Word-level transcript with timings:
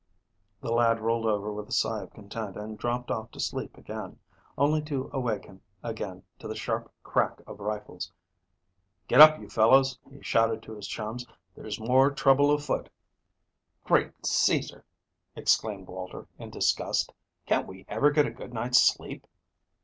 The 0.61 0.71
lad 0.71 0.99
rolled 0.99 1.27
over 1.27 1.53
with 1.53 1.69
a 1.69 1.71
sigh 1.71 2.01
of 2.01 2.11
content, 2.13 2.57
and 2.57 2.75
dropped 2.75 3.11
off 3.11 3.29
to 3.33 3.39
sleep 3.39 3.77
again, 3.77 4.17
only 4.57 4.81
to 4.81 5.11
awaken 5.13 5.61
again 5.83 6.23
to 6.39 6.47
the 6.47 6.55
sharp 6.55 6.91
crack 7.03 7.39
of 7.45 7.59
rifles. 7.59 8.11
"Get 9.07 9.21
up, 9.21 9.39
you 9.39 9.47
fellows," 9.47 9.99
he 10.09 10.19
shouted 10.23 10.63
to 10.63 10.73
his 10.75 10.87
chums. 10.87 11.27
"There's 11.53 11.79
more 11.79 12.09
trouble 12.09 12.49
afoot." 12.49 12.89
"Great 13.83 14.19
Cæsar," 14.23 14.81
exclaimed 15.35 15.87
Walter, 15.87 16.27
in 16.39 16.49
disgust. 16.49 17.13
"Can't 17.45 17.67
we 17.67 17.85
ever 17.87 18.09
get 18.09 18.25
a 18.25 18.31
good 18.31 18.55
night's 18.55 18.81
sleep?" 18.81 19.27